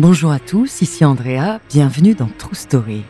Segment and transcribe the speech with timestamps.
[0.00, 3.02] Bonjour à tous, ici Andrea, bienvenue dans True Story.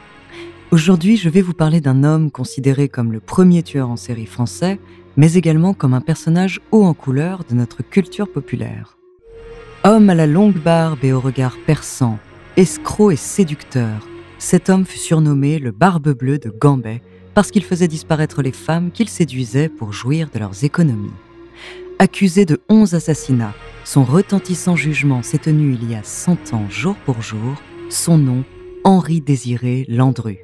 [0.72, 4.80] Aujourd'hui, je vais vous parler d'un homme considéré comme le premier tueur en série français,
[5.16, 8.98] mais également comme un personnage haut en couleur de notre culture populaire.
[9.84, 12.18] Homme à la longue barbe et au regard perçant,
[12.56, 14.08] escroc et séducteur,
[14.40, 17.02] cet homme fut surnommé le Barbe Bleue de Gambet
[17.34, 21.12] parce qu'il faisait disparaître les femmes qu'il séduisait pour jouir de leurs économies.
[22.02, 23.52] Accusé de 11 assassinats,
[23.84, 27.60] son retentissant jugement s'est tenu il y a 100 ans jour pour jour,
[27.90, 28.42] son nom,
[28.84, 30.38] Henri Désiré Landru.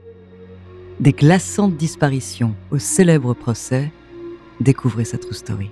[1.00, 3.90] Des glaçantes disparitions au célèbre procès,
[4.60, 5.70] découvrez sa true story.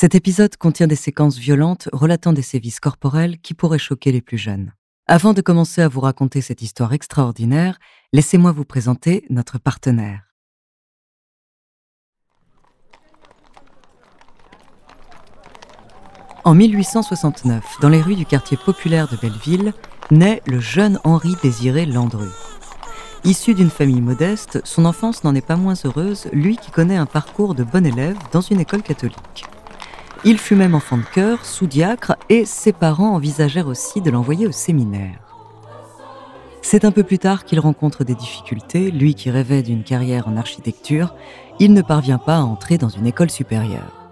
[0.00, 4.38] Cet épisode contient des séquences violentes relatant des sévices corporels qui pourraient choquer les plus
[4.38, 4.72] jeunes.
[5.06, 7.78] Avant de commencer à vous raconter cette histoire extraordinaire,
[8.14, 10.22] laissez-moi vous présenter notre partenaire.
[16.44, 19.74] En 1869, dans les rues du quartier populaire de Belleville,
[20.10, 22.30] naît le jeune Henri Désiré Landru.
[23.24, 27.04] Issu d'une famille modeste, son enfance n'en est pas moins heureuse, lui qui connaît un
[27.04, 29.44] parcours de bon élève dans une école catholique.
[30.22, 34.52] Il fut même enfant de chœur, sous-diacre, et ses parents envisagèrent aussi de l'envoyer au
[34.52, 35.18] séminaire.
[36.60, 40.36] C'est un peu plus tard qu'il rencontre des difficultés, lui qui rêvait d'une carrière en
[40.36, 41.14] architecture,
[41.58, 44.10] il ne parvient pas à entrer dans une école supérieure.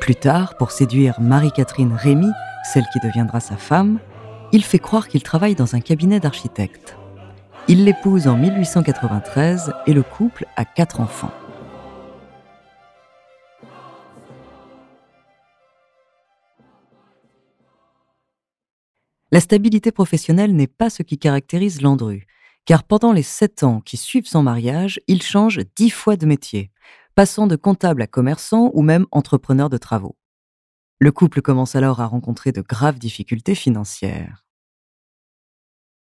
[0.00, 2.30] Plus tard, pour séduire Marie-Catherine Rémy,
[2.72, 3.98] celle qui deviendra sa femme,
[4.52, 6.96] il fait croire qu'il travaille dans un cabinet d'architecte.
[7.68, 11.32] Il l'épouse en 1893 et le couple a quatre enfants.
[19.32, 22.26] La stabilité professionnelle n'est pas ce qui caractérise Landru,
[22.64, 26.70] car pendant les sept ans qui suivent son mariage, il change dix fois de métier,
[27.16, 30.16] passant de comptable à commerçant ou même entrepreneur de travaux.
[30.98, 34.44] Le couple commence alors à rencontrer de graves difficultés financières.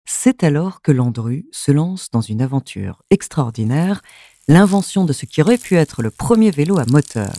[0.06, 4.02] C'est alors que Landru se lance dans une aventure extraordinaire,
[4.50, 7.34] l'invention de ce qui aurait pu être le premier vélo à moteur.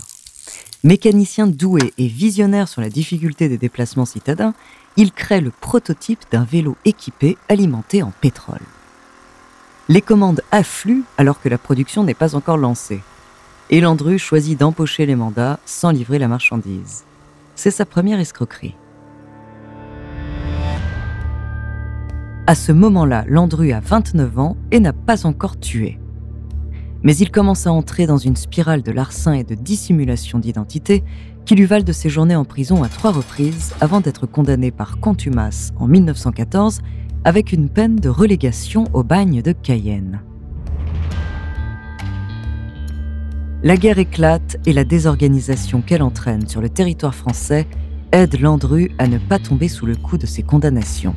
[0.83, 4.55] Mécanicien doué et visionnaire sur la difficulté des déplacements citadins,
[4.97, 8.61] il crée le prototype d'un vélo équipé alimenté en pétrole.
[9.89, 13.01] Les commandes affluent alors que la production n'est pas encore lancée.
[13.71, 17.05] Et Landru choisit d'empocher les mandats sans livrer la marchandise.
[17.55, 18.77] C'est sa première escroquerie.
[22.47, 25.99] À ce moment-là, Landru a 29 ans et n'a pas encore tué.
[27.03, 31.05] Mais il commence à entrer dans une spirale de larcin et de dissimulation d'identité
[31.47, 35.73] qui lui valent de séjourner en prison à trois reprises avant d'être condamné par contumace
[35.79, 36.81] en 1914
[37.25, 40.21] avec une peine de relégation au bagne de Cayenne.
[43.63, 47.67] La guerre éclate et la désorganisation qu'elle entraîne sur le territoire français
[48.13, 51.15] aide Landru à ne pas tomber sous le coup de ses condamnations.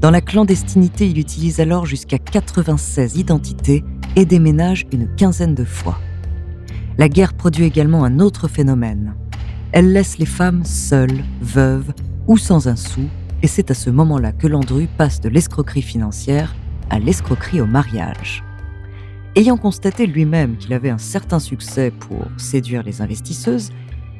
[0.00, 3.82] Dans la clandestinité, il utilise alors jusqu'à 96 identités
[4.14, 5.98] et déménage une quinzaine de fois.
[6.98, 9.14] La guerre produit également un autre phénomène,
[9.76, 11.92] elle laisse les femmes seules, veuves
[12.26, 13.02] ou sans un sou,
[13.42, 16.56] et c'est à ce moment-là que Landru passe de l'escroquerie financière
[16.88, 18.42] à l'escroquerie au mariage.
[19.34, 23.70] Ayant constaté lui-même qu'il avait un certain succès pour séduire les investisseuses,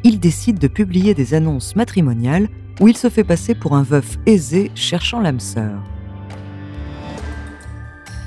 [0.04, 4.18] il décide de publier des annonces matrimoniales où il se fait passer pour un veuf
[4.26, 5.82] aisé cherchant l'âme sœur.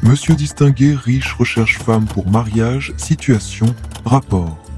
[0.01, 3.67] Monsieur distingué, riche, recherche femme pour mariage, situation,
[4.03, 4.68] rapport.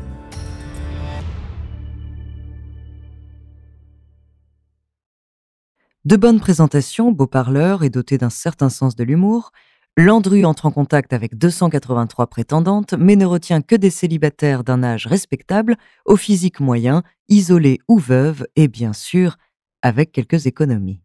[6.04, 9.52] De bonnes présentations, beau parleur et doté d'un certain sens de l'humour,
[9.96, 15.06] Landru entre en contact avec 283 prétendantes, mais ne retient que des célibataires d'un âge
[15.06, 15.76] respectable,
[16.06, 19.38] au physique moyen, isolés ou veuves, et bien sûr,
[19.84, 21.02] avec quelques économies.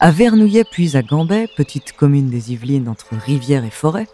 [0.00, 4.06] À Vernouillet puis à Gambet, petite commune des Yvelines entre rivière et forêt,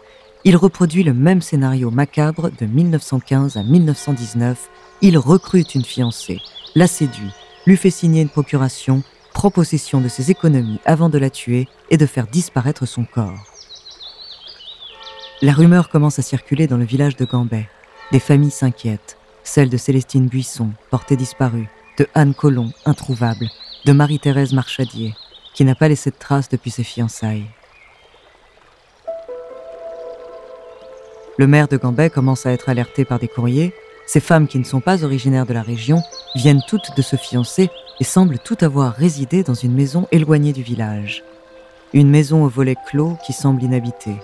[0.43, 4.69] il reproduit le même scénario macabre de 1915 à 1919.
[5.01, 6.39] Il recrute une fiancée,
[6.75, 7.31] la séduit,
[7.65, 11.97] lui fait signer une procuration, prend possession de ses économies avant de la tuer et
[11.97, 13.45] de faire disparaître son corps.
[15.41, 17.69] La rumeur commence à circuler dans le village de Gambet.
[18.11, 23.49] Des familles s'inquiètent, celle de Célestine Buisson, portée disparue, de Anne Colomb, introuvable,
[23.85, 25.15] de Marie-Thérèse Marchadier,
[25.53, 27.45] qui n'a pas laissé de traces depuis ses fiançailles.
[31.37, 33.73] Le maire de Gambais commence à être alerté par des courriers.
[34.09, 36.01] Ces femmes qui ne sont pas originaires de la région
[36.33, 37.69] viennent toutes de se fiancer
[37.99, 41.23] et semblent toutes avoir résidé dans une maison éloignée du village.
[41.93, 44.17] Une maison au volet clos qui semble inhabitée.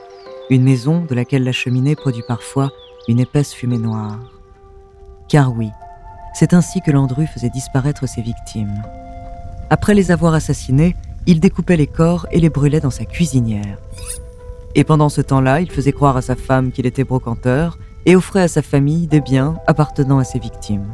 [0.49, 2.71] Une maison de laquelle la cheminée produit parfois
[3.07, 4.17] une épaisse fumée noire.
[5.27, 5.69] Car oui,
[6.33, 8.81] c'est ainsi que Landru faisait disparaître ses victimes.
[9.69, 10.95] Après les avoir assassinés,
[11.27, 13.77] il découpait les corps et les brûlait dans sa cuisinière.
[14.73, 18.41] Et pendant ce temps-là, il faisait croire à sa femme qu'il était brocanteur et offrait
[18.41, 20.91] à sa famille des biens appartenant à ses victimes.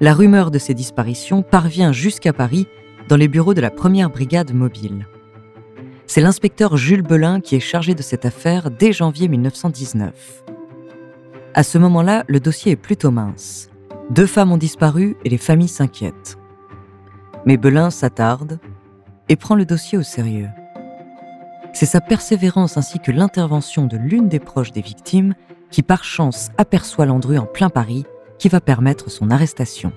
[0.00, 2.66] La rumeur de ces disparitions parvient jusqu'à Paris
[3.08, 5.06] dans les bureaux de la première brigade mobile.
[6.06, 10.44] C'est l'inspecteur Jules Belin qui est chargé de cette affaire dès janvier 1919.
[11.54, 13.70] À ce moment-là, le dossier est plutôt mince.
[14.10, 16.36] Deux femmes ont disparu et les familles s'inquiètent.
[17.46, 18.58] Mais Belin s'attarde
[19.28, 20.48] et prend le dossier au sérieux.
[21.72, 25.34] C'est sa persévérance ainsi que l'intervention de l'une des proches des victimes
[25.70, 28.04] qui par chance aperçoit Landru en plein Paris
[28.38, 29.92] qui va permettre son arrestation.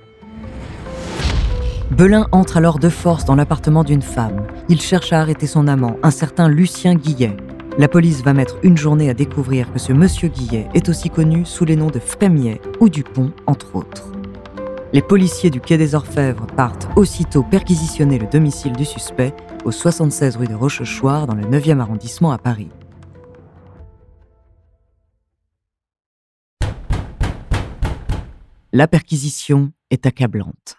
[1.92, 4.46] Belin entre alors de force dans l'appartement d'une femme.
[4.68, 7.38] Il cherche à arrêter son amant, un certain Lucien Guillet.
[7.78, 11.46] La police va mettre une journée à découvrir que ce monsieur Guillet est aussi connu
[11.46, 14.17] sous les noms de Frémier ou Dupont, entre autres.
[14.94, 19.34] Les policiers du Quai des Orfèvres partent aussitôt perquisitionner le domicile du suspect
[19.66, 22.70] au 76 rue de Rochechouart dans le 9e arrondissement à Paris.
[28.72, 30.78] La perquisition est accablante.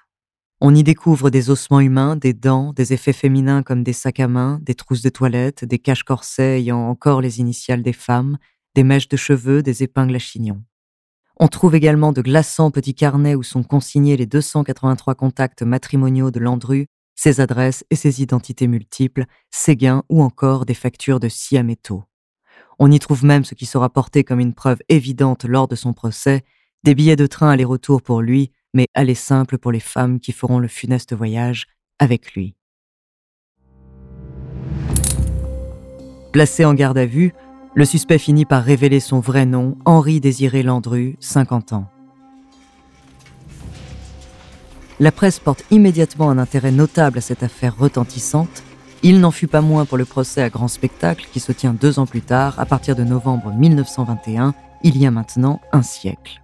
[0.62, 4.28] On y découvre des ossements humains, des dents, des effets féminins comme des sacs à
[4.28, 8.38] main, des trousses de toilette, des caches-corsets ayant encore les initiales des femmes,
[8.74, 10.62] des mèches de cheveux, des épingles à chignons.
[11.40, 16.40] On trouve également de glaçants petits carnets où sont consignés les 283 contacts matrimoniaux de
[16.40, 21.56] Landru, ses adresses et ses identités multiples, ses gains ou encore des factures de scie
[21.56, 22.02] à métaux.
[22.80, 25.92] On y trouve même ce qui sera porté comme une preuve évidente lors de son
[25.92, 26.42] procès,
[26.82, 30.58] des billets de train aller-retour pour lui, mais aller simple pour les femmes qui feront
[30.58, 31.66] le funeste voyage
[32.00, 32.56] avec lui.
[36.32, 37.32] Placé en garde à vue,
[37.78, 41.86] le suspect finit par révéler son vrai nom, Henri Désiré Landru, 50 ans.
[44.98, 48.64] La presse porte immédiatement un intérêt notable à cette affaire retentissante.
[49.04, 52.00] Il n'en fut pas moins pour le procès à grand spectacle qui se tient deux
[52.00, 56.42] ans plus tard, à partir de novembre 1921, il y a maintenant un siècle.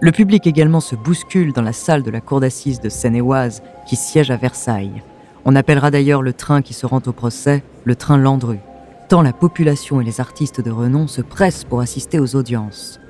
[0.00, 3.96] Le public également se bouscule dans la salle de la cour d'assises de Seine-et-Oise qui
[3.96, 5.02] siège à Versailles.
[5.44, 8.60] On appellera d'ailleurs le train qui se rend au procès le train Landru,
[9.08, 13.00] tant la population et les artistes de renom se pressent pour assister aux audiences.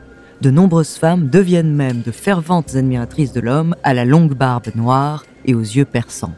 [0.40, 5.24] De nombreuses femmes deviennent même de ferventes admiratrices de l'homme à la longue barbe noire
[5.44, 6.34] et aux yeux perçants.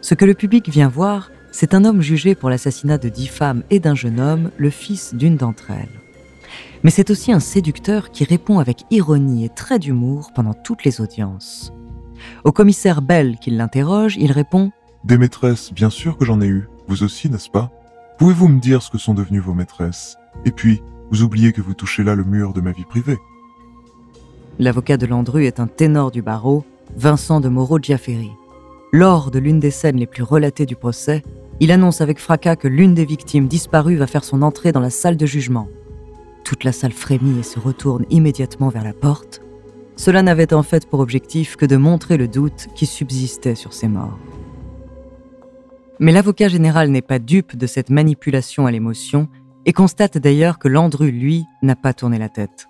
[0.00, 3.62] Ce que le public vient voir, c'est un homme jugé pour l'assassinat de dix femmes
[3.70, 6.00] et d'un jeune homme, le fils d'une d'entre elles
[6.82, 11.00] mais c'est aussi un séducteur qui répond avec ironie et trait d'humour pendant toutes les
[11.00, 11.72] audiences.
[12.44, 14.70] Au commissaire Bell qui l'interroge, il répond
[15.04, 16.68] Des maîtresses, bien sûr que j'en ai eu.
[16.88, 17.70] Vous aussi, n'est-ce pas?
[18.18, 20.16] Pouvez-vous me dire ce que sont devenues vos maîtresses?
[20.44, 23.18] Et puis, vous oubliez que vous touchez là le mur de ma vie privée.
[24.58, 26.64] L'avocat de Landru est un ténor du barreau,
[26.96, 28.30] Vincent de Moreau-Giaferi.
[28.92, 31.22] Lors de l'une des scènes les plus relatées du procès,
[31.60, 34.90] il annonce avec fracas que l'une des victimes disparues va faire son entrée dans la
[34.90, 35.68] salle de jugement.
[36.44, 39.42] Toute la salle frémit et se retourne immédiatement vers la porte.
[39.96, 43.88] Cela n'avait en fait pour objectif que de montrer le doute qui subsistait sur ces
[43.88, 44.18] morts.
[45.98, 49.28] Mais l'avocat général n'est pas dupe de cette manipulation à l'émotion
[49.64, 52.68] et constate d'ailleurs que Landru, lui, n'a pas tourné la tête.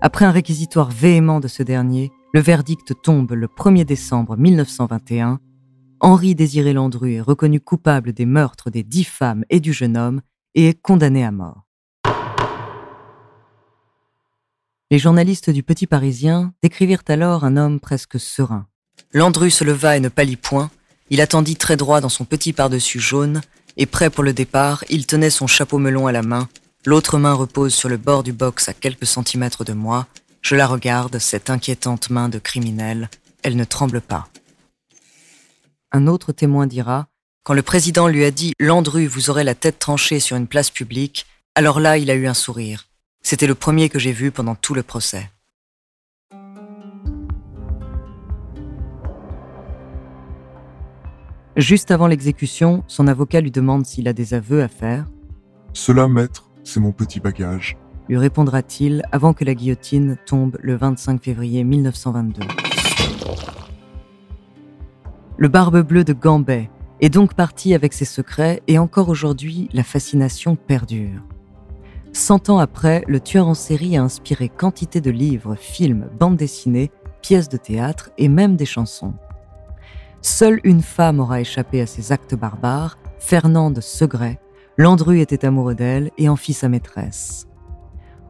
[0.00, 5.40] Après un réquisitoire véhément de ce dernier, le verdict tombe le 1er décembre 1921.
[6.00, 10.20] Henri Désiré Landru est reconnu coupable des meurtres des dix femmes et du jeune homme
[10.54, 11.64] et est condamné à mort.
[14.90, 18.66] Les journalistes du Petit Parisien décrivirent alors un homme presque serein.
[19.12, 20.70] Landru se leva et ne pâlit point.
[21.10, 23.40] Il attendit très droit dans son petit par-dessus jaune,
[23.76, 26.48] et prêt pour le départ, il tenait son chapeau melon à la main.
[26.84, 30.06] L'autre main repose sur le bord du box à quelques centimètres de moi.
[30.42, 33.08] Je la regarde, cette inquiétante main de criminel.
[33.42, 34.28] Elle ne tremble pas.
[35.92, 37.06] Un autre témoin dira
[37.44, 40.70] Quand le président lui a dit Landru, vous aurez la tête tranchée sur une place
[40.70, 42.86] publique, alors là, il a eu un sourire.
[43.22, 45.30] C'était le premier que j'ai vu pendant tout le procès.
[51.58, 55.06] Juste avant l'exécution, son avocat lui demande s'il a des aveux à faire.
[55.72, 57.76] Cela, maître, c'est mon petit bagage.
[58.08, 62.42] lui répondra-t-il avant que la guillotine tombe le 25 février 1922.
[65.36, 69.82] Le Barbe Bleue de Gambet est donc parti avec ses secrets et encore aujourd'hui, la
[69.82, 71.24] fascination perdure.
[72.12, 76.92] Cent ans après, le tueur en série a inspiré quantité de livres, films, bandes dessinées,
[77.20, 79.14] pièces de théâtre et même des chansons.
[80.22, 84.40] Seule une femme aura échappé à ces actes barbares, Fernande Segret.
[84.76, 87.46] Landru était amoureux d'elle et en fit sa maîtresse.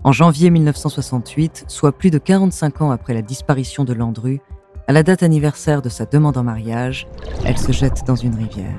[0.05, 4.41] En janvier 1968, soit plus de 45 ans après la disparition de Landru,
[4.87, 7.09] à la date anniversaire de sa demande en mariage,
[7.45, 8.79] elle se jette dans une rivière.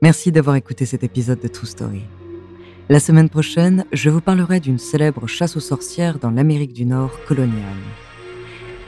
[0.00, 2.04] Merci d'avoir écouté cet épisode de True Story.
[2.90, 7.22] La semaine prochaine, je vous parlerai d'une célèbre chasse aux sorcières dans l'Amérique du Nord
[7.26, 7.76] coloniale.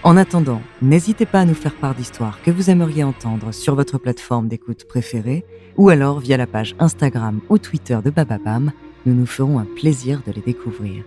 [0.04, 3.98] En attendant, n'hésitez pas à nous faire part d'histoires que vous aimeriez entendre sur votre
[3.98, 5.44] plateforme d'écoute préférée
[5.76, 8.72] ou alors via la page Instagram ou Twitter de Bababam.
[9.04, 11.04] Nous nous ferons un plaisir de les découvrir.